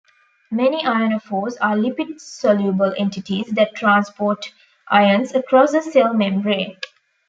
Many 0.49 0.83
ionophores 0.83 1.57
are 1.61 1.75
lipid-soluble 1.75 2.95
entities 2.97 3.45
that 3.51 3.75
transport 3.75 4.51
ions 4.87 5.35
across 5.35 5.75
a 5.75 5.83
cell 5.83 6.11
membrane. 6.15 6.77